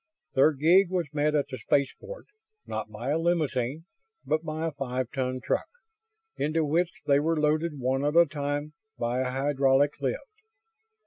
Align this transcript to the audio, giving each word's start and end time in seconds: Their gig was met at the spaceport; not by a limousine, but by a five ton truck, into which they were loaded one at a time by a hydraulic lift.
Their 0.33 0.51
gig 0.53 0.89
was 0.89 1.13
met 1.13 1.35
at 1.35 1.47
the 1.49 1.59
spaceport; 1.59 2.25
not 2.65 2.89
by 2.91 3.11
a 3.11 3.19
limousine, 3.19 3.85
but 4.25 4.43
by 4.43 4.65
a 4.65 4.71
five 4.71 5.11
ton 5.11 5.41
truck, 5.41 5.67
into 6.37 6.65
which 6.65 6.91
they 7.05 7.19
were 7.19 7.39
loaded 7.39 7.77
one 7.79 8.03
at 8.03 8.15
a 8.15 8.25
time 8.25 8.73
by 8.97 9.19
a 9.19 9.29
hydraulic 9.29 10.01
lift. 10.01 10.41